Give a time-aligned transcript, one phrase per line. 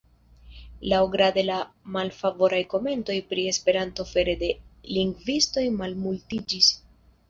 [0.93, 1.57] Laŭgrade la
[1.99, 4.53] malfavoraj komentoj pri Esperanto fare de
[5.01, 6.77] lingvistoj malmultiĝis.